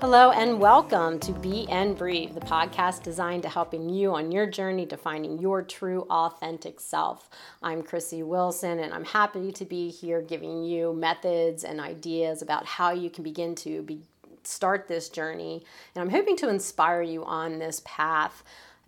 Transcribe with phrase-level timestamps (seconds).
[0.00, 4.46] Hello and welcome to Be and Breathe, the podcast designed to helping you on your
[4.46, 7.28] journey to finding your true authentic self.
[7.62, 12.64] I'm Chrissy Wilson and I'm happy to be here giving you methods and ideas about
[12.64, 14.00] how you can begin to be,
[14.42, 15.66] start this journey.
[15.94, 18.42] And I'm hoping to inspire you on this path.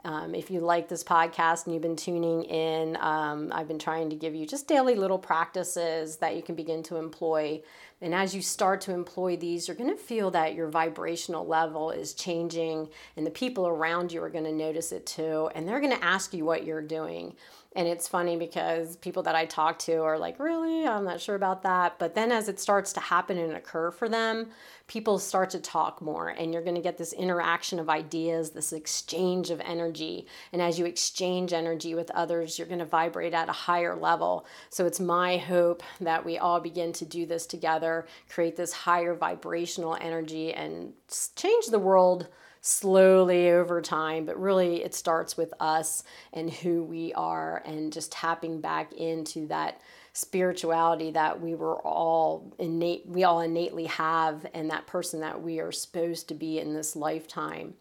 [0.05, 4.09] Um, if you like this podcast and you've been tuning in, um, I've been trying
[4.11, 7.61] to give you just daily little practices that you can begin to employ
[8.03, 11.91] and as you start to employ these, you're going to feel that your vibrational level
[11.91, 15.49] is changing, and the people around you are going to notice it too.
[15.55, 17.37] And they're going to ask you what you're doing.
[17.75, 20.87] And it's funny because people that I talk to are like, really?
[20.87, 21.99] I'm not sure about that.
[21.99, 24.51] But then as it starts to happen and occur for them,
[24.89, 28.75] people start to talk more and you're going to get this interaction of ideas, this
[28.75, 30.27] exchange of energy.
[30.53, 34.45] And as you exchange energy with others, you're going to vibrate at a higher level.
[34.69, 37.92] So it's my hope that we all begin to do this together,
[38.29, 40.93] create this higher vibrational energy, and
[41.37, 42.29] change the world
[42.63, 48.13] slowly over time, but really it starts with us and who we are and just
[48.13, 49.81] tapping back into that
[50.13, 55.59] spirituality that we were all innate we all innately have and that person that we
[55.59, 57.75] are supposed to be in this lifetime.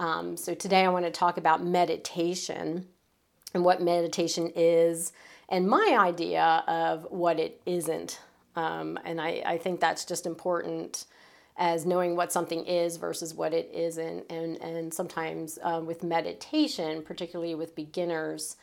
[0.00, 2.86] Um, so today I want to talk about meditation
[3.54, 5.12] and what meditation is
[5.48, 8.20] and my idea of what it isn't.
[8.58, 11.04] Um, and I, I think that's just important
[11.56, 14.26] as knowing what something is versus what it isn't.
[14.30, 18.56] And, and sometimes uh, with meditation, particularly with beginners,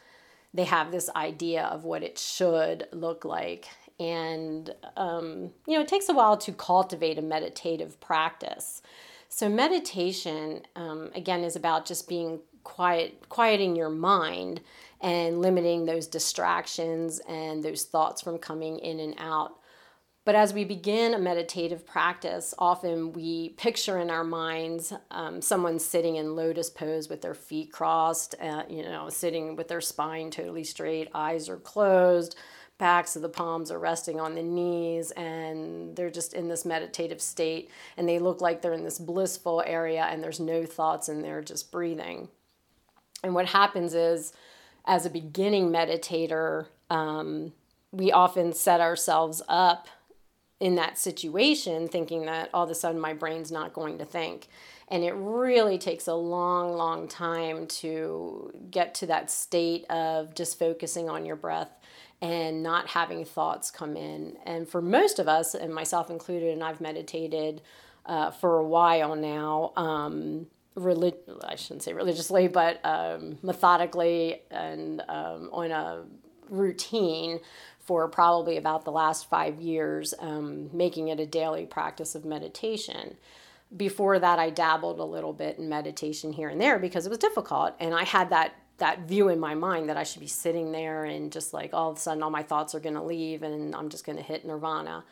[0.53, 3.69] they have this idea of what it should look like.
[3.97, 8.81] And, um, you know, it takes a while to cultivate a meditative practice.
[9.29, 14.59] So, meditation, um, again, is about just being quiet, quieting your mind
[14.99, 19.55] and limiting those distractions and those thoughts from coming in and out.
[20.25, 25.77] But as we begin a meditative practice, often we picture in our minds um, someone
[25.77, 30.31] sitting in lotus pose with their feet crossed, uh, you know, sitting with their spine
[30.31, 32.35] totally straight, eyes are closed,
[32.79, 37.21] backs of the palms are resting on the knees, and they're just in this meditative
[37.21, 37.69] state.
[37.95, 41.43] And they look like they're in this blissful area, and there's no thoughts, and they're
[41.43, 42.29] just breathing.
[43.23, 44.33] And what happens is,
[44.85, 47.53] as a beginning meditator, um,
[47.91, 49.87] we often set ourselves up
[50.59, 54.47] in that situation thinking that all of a sudden my brain's not going to think.
[54.87, 60.59] And it really takes a long, long time to get to that state of just
[60.59, 61.71] focusing on your breath
[62.21, 64.37] and not having thoughts come in.
[64.45, 67.61] And for most of us, and myself included, and I've meditated
[68.05, 75.01] uh, for a while now, um, relig- I shouldn't say religiously, but um, methodically and
[75.09, 76.03] um, on a
[76.49, 77.39] routine
[77.85, 83.15] for probably about the last five years, um, making it a daily practice of meditation.
[83.75, 87.17] Before that, I dabbled a little bit in meditation here and there because it was
[87.19, 90.71] difficult, and I had that that view in my mind that I should be sitting
[90.71, 93.41] there and just like all of a sudden all my thoughts are going to leave
[93.41, 95.05] and I'm just going to hit nirvana.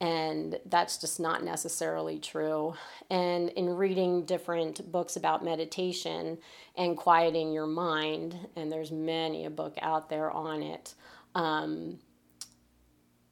[0.00, 2.74] And that's just not necessarily true.
[3.08, 6.38] And in reading different books about meditation
[6.76, 10.94] and quieting your mind, and there's many a book out there on it,
[11.34, 11.98] um,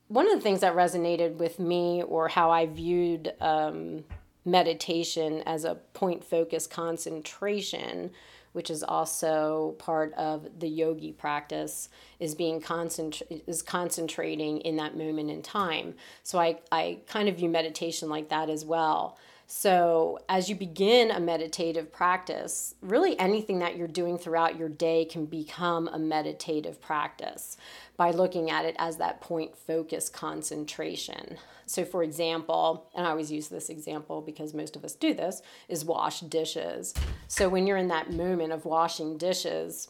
[0.08, 4.04] one of the things that resonated with me or how I viewed um,
[4.44, 8.10] meditation as a point focus concentration,
[8.52, 11.88] which is also part of the yogi practice,
[12.20, 15.94] is being concentr- is concentrating in that moment in time.
[16.22, 19.18] So I, I kind of view meditation like that as well.
[19.46, 25.04] So, as you begin a meditative practice, really anything that you're doing throughout your day
[25.04, 27.58] can become a meditative practice
[27.96, 31.36] by looking at it as that point focus concentration.
[31.66, 35.42] So, for example, and I always use this example because most of us do this,
[35.68, 36.94] is wash dishes.
[37.28, 39.88] So, when you're in that moment of washing dishes,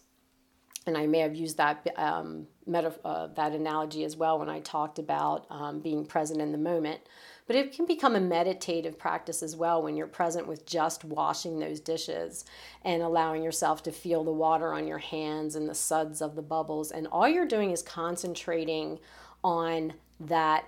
[0.86, 4.60] and I may have used that um, meta- uh, that analogy as well when I
[4.60, 7.00] talked about um, being present in the moment.
[7.46, 11.58] But it can become a meditative practice as well when you're present with just washing
[11.58, 12.44] those dishes
[12.82, 16.42] and allowing yourself to feel the water on your hands and the suds of the
[16.42, 16.90] bubbles.
[16.90, 18.98] And all you're doing is concentrating
[19.42, 20.64] on that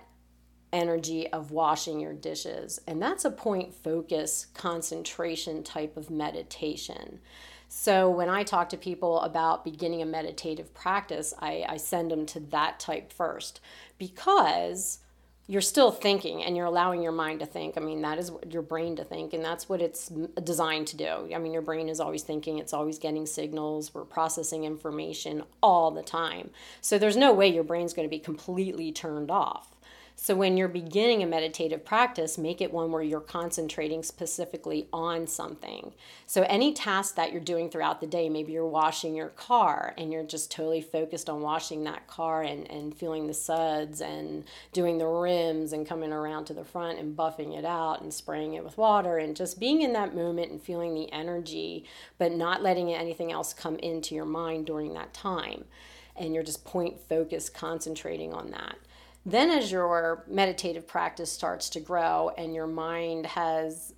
[0.71, 2.79] energy of washing your dishes.
[2.87, 7.19] And that's a point focus concentration type of meditation.
[7.69, 12.25] So when I talk to people about beginning a meditative practice, I, I send them
[12.27, 13.59] to that type first
[13.97, 14.99] because
[15.49, 17.77] you're still thinking and you're allowing your mind to think.
[17.77, 20.11] I mean, that is your brain to think, and that's what it's
[20.43, 21.29] designed to do.
[21.33, 25.91] I mean, your brain is always thinking, it's always getting signals, we're processing information all
[25.91, 26.49] the time.
[26.81, 29.76] So there's no way your brain's going to be completely turned off.
[30.19, 35.27] So, when you're beginning a meditative practice, make it one where you're concentrating specifically on
[35.27, 35.93] something.
[36.25, 40.11] So, any task that you're doing throughout the day, maybe you're washing your car and
[40.11, 44.43] you're just totally focused on washing that car and, and feeling the suds and
[44.73, 48.55] doing the rims and coming around to the front and buffing it out and spraying
[48.55, 51.85] it with water and just being in that moment and feeling the energy,
[52.17, 55.65] but not letting anything else come into your mind during that time.
[56.15, 58.77] And you're just point focused, concentrating on that.
[59.27, 63.93] Then, as your meditative practice starts to grow and your mind has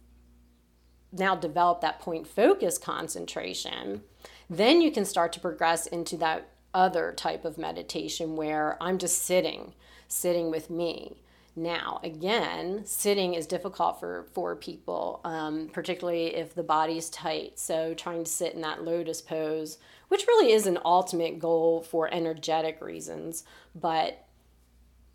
[1.12, 4.02] now developed that point focus concentration,
[4.50, 9.22] then you can start to progress into that other type of meditation where I'm just
[9.24, 9.74] sitting,
[10.08, 11.22] sitting with me.
[11.56, 17.60] Now, again, sitting is difficult for, for people, um, particularly if the body's tight.
[17.60, 19.78] So, trying to sit in that lotus pose,
[20.08, 23.44] which really is an ultimate goal for energetic reasons,
[23.76, 24.26] but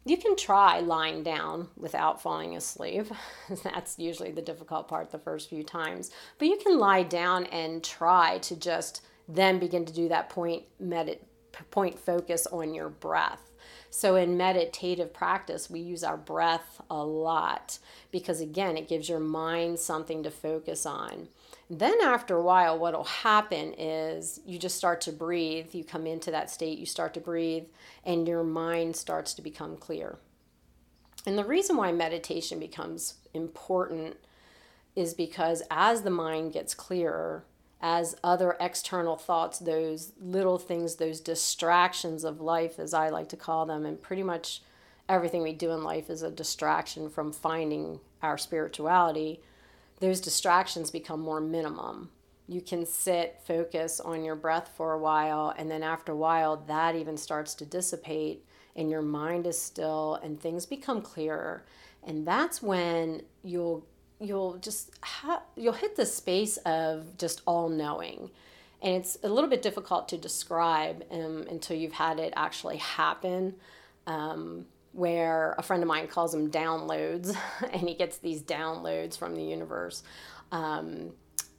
[0.04, 3.06] you can try lying down without falling asleep.
[3.64, 6.10] That's usually the difficult part the first few times.
[6.38, 10.64] But you can lie down and try to just then begin to do that point
[10.82, 11.20] medit
[11.70, 13.50] point focus on your breath.
[13.88, 17.78] So in meditative practice, we use our breath a lot
[18.10, 21.28] because again, it gives your mind something to focus on.
[21.70, 25.74] Then, after a while, what will happen is you just start to breathe.
[25.74, 27.64] You come into that state, you start to breathe,
[28.04, 30.18] and your mind starts to become clear.
[31.26, 34.16] And the reason why meditation becomes important
[34.94, 37.44] is because as the mind gets clearer,
[37.80, 43.36] as other external thoughts, those little things, those distractions of life, as I like to
[43.36, 44.62] call them, and pretty much
[45.08, 49.40] everything we do in life is a distraction from finding our spirituality
[50.04, 52.10] those distractions become more minimum.
[52.46, 56.58] You can sit, focus on your breath for a while, and then after a while,
[56.66, 58.44] that even starts to dissipate,
[58.76, 61.64] and your mind is still, and things become clearer.
[62.02, 63.86] And that's when you'll
[64.20, 68.30] you'll just ha- you'll hit the space of just all knowing
[68.84, 73.54] and it's a little bit difficult to describe um, until you've had it actually happen
[74.06, 77.36] um, where a friend of mine calls them downloads,
[77.72, 80.02] and he gets these downloads from the universe.
[80.52, 81.12] Um,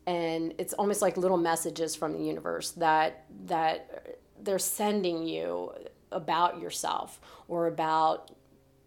[0.08, 5.72] and it's almost like little messages from the universe that that they're sending you
[6.12, 8.32] about yourself or about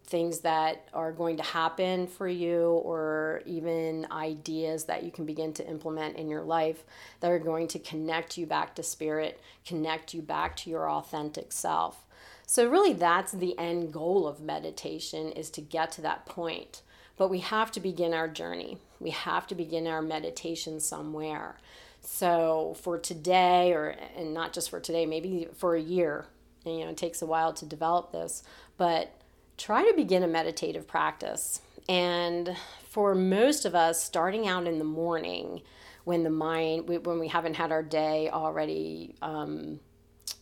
[0.09, 5.53] things that are going to happen for you or even ideas that you can begin
[5.53, 6.83] to implement in your life
[7.19, 11.51] that are going to connect you back to spirit, connect you back to your authentic
[11.51, 12.07] self.
[12.49, 16.81] So really that's the end goal of meditation is to get to that point.
[17.15, 18.79] But we have to begin our journey.
[18.99, 21.59] We have to begin our meditation somewhere.
[22.01, 26.25] So for today or and not just for today, maybe for a year.
[26.65, 28.41] And, you know, it takes a while to develop this,
[28.77, 29.13] but
[29.59, 31.61] try to begin a meditative practice.
[31.87, 35.61] And for most of us, starting out in the morning,
[36.03, 39.81] when the mind, when we haven't had our day already um,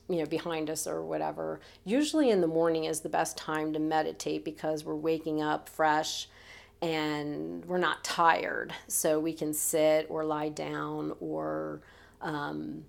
[0.10, 3.80] you know behind us or whatever usually in the morning is the best time to
[3.80, 6.28] meditate because we're waking up fresh
[6.82, 8.74] and we're not tired.
[8.88, 11.82] So we can sit or lie down or
[12.22, 12.86] um,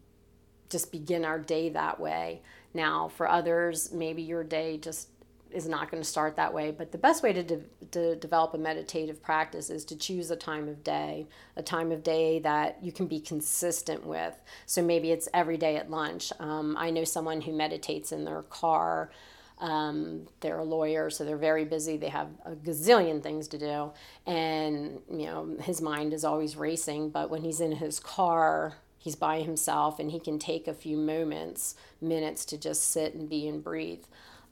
[0.69, 2.43] just begin our day that way.
[2.75, 5.09] Now for others maybe your day just
[5.53, 6.71] is not going to start that way.
[6.71, 7.63] But the best way to, de-
[7.93, 11.27] to develop a meditative practice is to choose a time of day,
[11.57, 14.35] a time of day that you can be consistent with.
[14.67, 16.33] So maybe it's every day at lunch.
[16.39, 19.11] Um, I know someone who meditates in their car.
[19.61, 21.97] Um, they're a lawyer, so they're very busy.
[21.97, 23.91] They have a gazillion things to do,
[24.25, 27.11] and you know his mind is always racing.
[27.11, 30.97] But when he's in his car, he's by himself, and he can take a few
[30.97, 34.05] moments, minutes to just sit and be and breathe.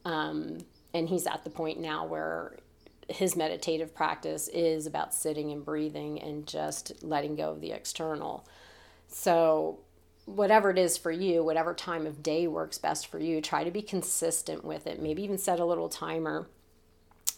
[0.05, 0.59] Um,
[0.97, 2.57] and he's at the point now where
[3.09, 8.47] his meditative practice is about sitting and breathing and just letting go of the external.
[9.09, 9.81] So,
[10.25, 13.71] whatever it is for you, whatever time of day works best for you, try to
[13.71, 15.00] be consistent with it.
[15.00, 16.49] Maybe even set a little timer.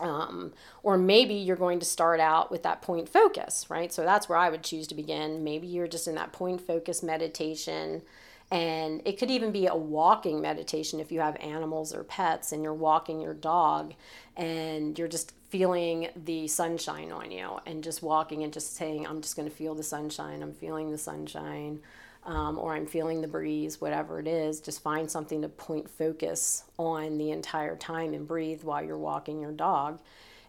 [0.01, 0.53] Um,
[0.85, 3.93] or maybe you're going to start out with that point focus, right?
[3.93, 5.43] So that's where I would choose to begin.
[5.43, 8.03] Maybe you're just in that point focus meditation
[8.51, 12.63] and it could even be a walking meditation if you have animals or pets and
[12.63, 13.93] you're walking your dog
[14.37, 19.21] and you're just feeling the sunshine on you and just walking and just saying, I'm
[19.21, 20.43] just going to feel the sunshine.
[20.43, 21.81] I'm feeling the sunshine.
[22.25, 26.65] Um, or I'm feeling the breeze, whatever it is, just find something to point focus
[26.77, 29.99] on the entire time and breathe while you're walking your dog.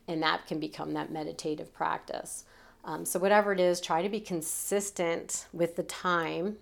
[0.06, 2.44] And that can become that meditative practice.
[2.84, 6.58] Um, so, whatever it is, try to be consistent with the time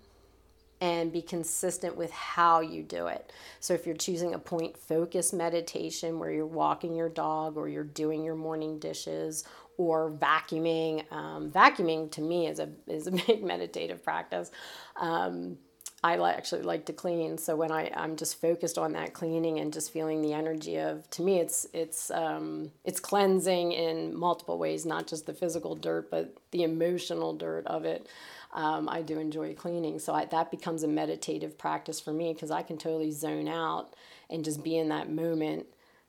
[0.80, 3.32] and be consistent with how you do it.
[3.60, 7.84] So, if you're choosing a point focus meditation where you're walking your dog or you're
[7.84, 9.44] doing your morning dishes
[9.76, 14.50] or vacuuming, um, vacuuming to me is a, is a big meditative practice.
[14.96, 15.58] Um,
[16.02, 19.72] I actually like to clean, so when I I'm just focused on that cleaning and
[19.72, 24.86] just feeling the energy of to me it's it's um, it's cleansing in multiple ways,
[24.86, 28.06] not just the physical dirt, but the emotional dirt of it.
[28.52, 32.50] Um, I do enjoy cleaning, so I, that becomes a meditative practice for me because
[32.50, 33.94] I can totally zone out
[34.30, 35.66] and just be in that moment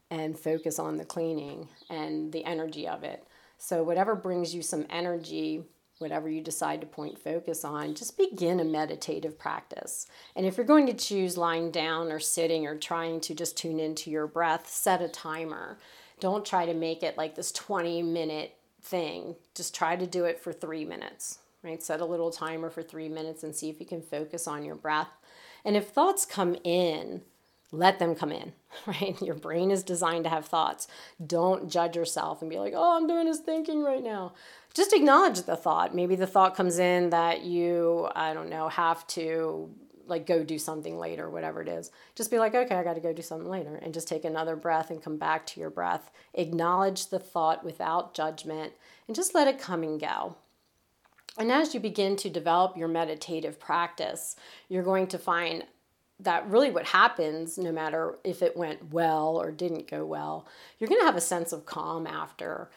[0.09, 3.27] and focus on the cleaning and the energy of it.
[3.57, 5.63] So whatever brings you some energy
[5.99, 10.07] whatever you decide to point focus on, just begin a meditative practice.
[10.35, 13.79] And if you're going to choose lying down or sitting or trying to just tune
[13.79, 15.77] into your breath, set a timer.
[16.19, 19.35] Don't try to make it like this 20 minute thing.
[19.53, 21.81] Just try to do it for three minutes, right?
[21.81, 24.75] Set a little timer for three minutes and see if you can focus on your
[24.75, 25.09] breath.
[25.65, 27.21] And if thoughts come in,
[27.71, 28.53] let them come in,
[28.85, 29.21] right?
[29.21, 30.87] Your brain is designed to have thoughts.
[31.25, 34.33] Don't judge yourself and be like, oh, I'm doing this thinking right now
[34.73, 35.95] just acknowledge the thought.
[35.95, 39.69] Maybe the thought comes in that you, I don't know, have to
[40.07, 41.91] like go do something later, whatever it is.
[42.15, 43.75] Just be like, okay, I got to go do something later.
[43.75, 46.11] And just take another breath and come back to your breath.
[46.33, 48.73] Acknowledge the thought without judgment
[49.07, 50.35] and just let it come and go.
[51.39, 54.35] And as you begin to develop your meditative practice,
[54.67, 55.63] you're going to find
[56.19, 60.45] that really what happens, no matter if it went well or didn't go well,
[60.77, 62.69] you're going to have a sense of calm after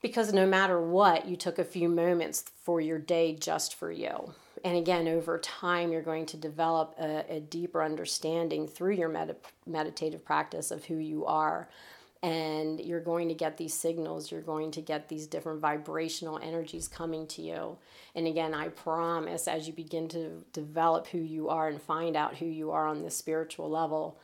[0.00, 4.32] because no matter what, you took a few moments for your day just for you.
[4.64, 9.36] And again, over time, you're going to develop a, a deeper understanding through your med-
[9.66, 11.68] meditative practice of who you are.
[12.22, 16.86] And you're going to get these signals, you're going to get these different vibrational energies
[16.86, 17.78] coming to you.
[18.14, 22.36] And again, I promise as you begin to develop who you are and find out
[22.36, 24.18] who you are on this spiritual level,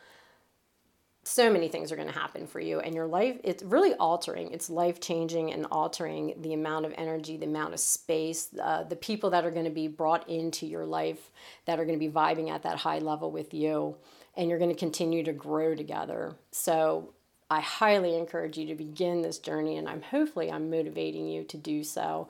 [1.26, 4.52] so many things are going to happen for you and your life it's really altering
[4.52, 8.94] it's life changing and altering the amount of energy the amount of space uh, the
[8.94, 11.32] people that are going to be brought into your life
[11.64, 13.96] that are going to be vibing at that high level with you
[14.36, 17.12] and you're going to continue to grow together so
[17.50, 21.56] i highly encourage you to begin this journey and i'm hopefully i'm motivating you to
[21.56, 22.28] do so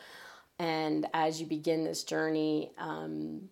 [0.58, 3.48] and as you begin this journey um,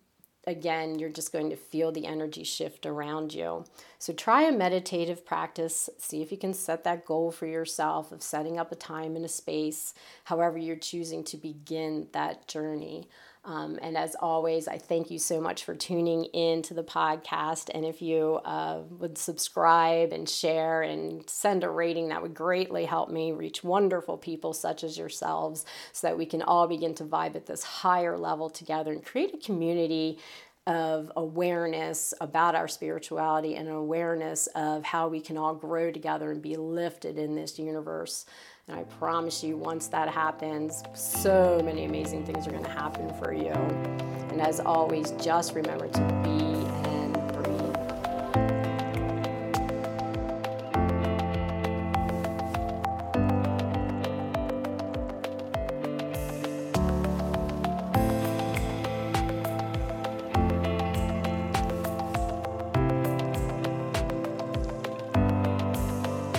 [0.47, 3.65] again, you're just going to feel the energy shift around you.
[3.99, 5.89] So try a meditative practice.
[5.97, 9.25] See if you can set that goal for yourself of setting up a time and
[9.25, 9.93] a space,
[10.25, 13.07] however, you're choosing to begin that journey.
[13.45, 17.69] Um, and as always, I thank you so much for tuning in to the podcast.
[17.73, 22.85] And if you uh, would subscribe and share and send a rating, that would greatly
[22.85, 27.03] help me reach wonderful people such as yourselves so that we can all begin to
[27.03, 30.17] vibe at this higher level together and create a community
[30.67, 36.41] of awareness about our spirituality and awareness of how we can all grow together and
[36.41, 38.25] be lifted in this universe.
[38.67, 43.13] And I promise you, once that happens, so many amazing things are going to happen
[43.19, 43.51] for you.
[43.51, 46.84] And as always, just remember to be